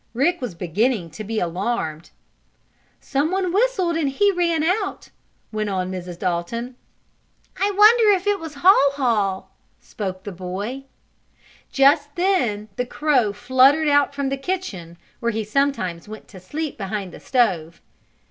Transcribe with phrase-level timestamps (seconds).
[0.15, 2.09] Rick was beginning to be alarmed.
[2.99, 5.09] "Someone whistled and he ran out,"
[5.51, 6.17] went on Mrs.
[6.17, 6.75] Dalton.
[7.55, 9.43] "I wonder if it was Haw Haw?"
[9.79, 10.85] spoke the boy.
[11.71, 16.79] Just then the crow fluttered out from the kitchen, where he sometimes went to sleep
[16.79, 17.79] behind the stove.